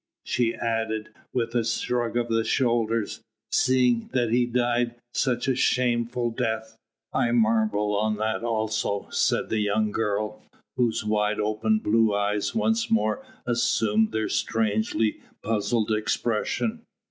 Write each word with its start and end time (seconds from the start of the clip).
she 0.23 0.55
added 0.55 1.09
with 1.31 1.53
a 1.53 1.63
shrug 1.63 2.17
of 2.17 2.27
the 2.27 2.43
shoulders, 2.43 3.21
"seeing 3.51 4.09
that 4.13 4.31
he 4.31 4.47
died 4.47 4.95
such 5.13 5.47
a 5.47 5.53
shameful 5.53 6.31
death." 6.31 6.75
"I 7.13 7.29
marvel 7.33 7.95
on 7.95 8.15
that 8.17 8.43
also," 8.43 9.09
said 9.11 9.49
the 9.49 9.59
young 9.59 9.91
girl, 9.91 10.41
whose 10.75 11.05
wide 11.05 11.39
open 11.39 11.77
blue 11.77 12.15
eyes 12.15 12.55
once 12.55 12.89
more 12.89 13.23
assumed 13.45 14.11
their 14.11 14.27
strangely 14.27 15.21
puzzled 15.43 15.91
expression. 15.91 16.81